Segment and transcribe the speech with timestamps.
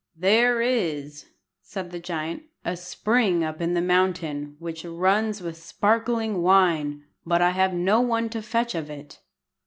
[0.15, 1.27] "There is,"
[1.61, 7.43] said the giant, "a spring up in the mountain which runs with sparkling wine, but
[7.43, 9.19] I have no one to fetch of it."